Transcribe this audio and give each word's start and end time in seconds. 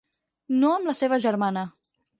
No 0.63 0.71
amb 0.79 0.89
la 0.91 0.97
seva 1.03 1.23
germana. 1.29 1.69